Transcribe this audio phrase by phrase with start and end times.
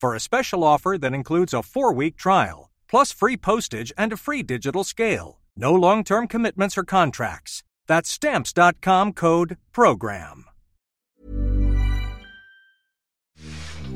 [0.00, 4.16] for a special offer that includes a four week trial, plus free postage and a
[4.16, 5.38] free digital scale.
[5.56, 7.62] No long term commitments or contracts.
[7.86, 10.44] That's stamps.com code PROGRAM.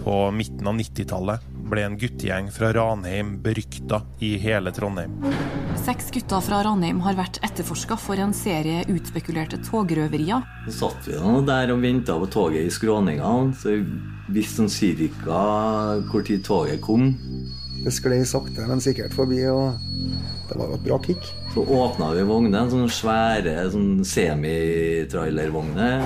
[0.05, 5.19] På midten av 90-tallet ble en guttegjeng fra Ranheim berykta i hele Trondheim.
[5.81, 10.43] Seks gutter fra Ranheim har vært etterforska for en serie utspekulerte togrøverier.
[10.67, 13.31] Så satt vi nå der og venta på toget i skråninga.
[13.57, 13.81] Så vi
[14.37, 15.39] visste sånn cirka
[16.11, 17.17] hvor tid toget kom.
[17.81, 19.73] Det sklei sakte, men sikkert forbi, og
[20.51, 21.25] det var jo et bra kick.
[21.55, 26.05] Så åpna vi vognen, sånne svære sånn semitrailervogner.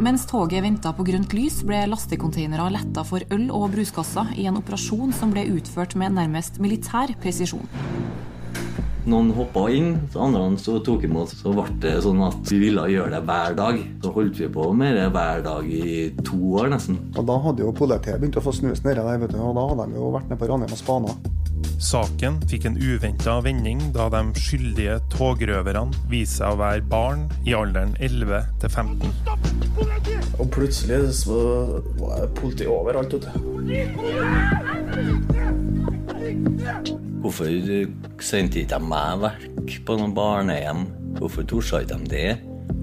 [0.00, 4.56] Mens toget venta på grønt lys, ble lastekonteinere letta for øl og bruskasser i en
[4.62, 7.68] operasjon som ble utført med nærmest militær presisjon.
[9.08, 11.30] Noen hoppa inn, så andre så tok imot.
[11.32, 13.80] Så ble det sånn at vi ville gjøre det hver dag.
[14.04, 16.98] Så holdt vi på med det hver dag i to år nesten.
[17.16, 19.64] Og da hadde jo politiet begynt å få snus nedi der, vet du, og da
[19.70, 21.16] hadde de jo vært nede på Ranheim og spana.
[21.78, 27.54] Saken fikk en uventa vending da de skyldige togrøverne viser seg å være barn i
[27.56, 29.14] alderen 11 til 15.
[30.38, 31.38] Og plutselig så
[32.02, 33.14] var det politi overalt.
[33.14, 33.24] vet
[36.84, 36.97] du.
[37.18, 37.48] Hvorfor
[38.22, 40.84] sendte ikke de meg vekk på noen barnehjem?
[41.18, 42.28] Hvorfor torde ikke de det?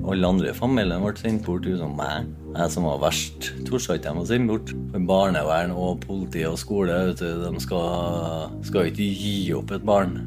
[0.05, 2.27] Alle andre i familien ble sendt bort utenom meg.
[2.55, 4.73] Jeg som var verst, torde ikke de å sende bort.
[4.91, 10.17] For barnevern og politi og skole du, de skal, skal ikke gi opp et barn.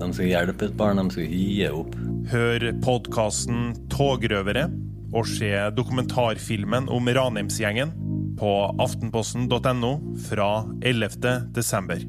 [0.00, 1.98] De skal hjelpe et barn, de skal ikke gi opp.
[2.30, 4.68] Hør podkasten Togrøvere
[5.10, 7.92] og se dokumentarfilmen om Ranheimsgjengen
[8.40, 9.92] på aftenposten.no
[10.30, 10.50] fra
[10.80, 11.52] 11.
[11.52, 12.00] desember.